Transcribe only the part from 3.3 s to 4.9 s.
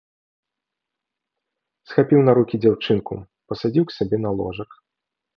пасадзіў к сабе на ложак.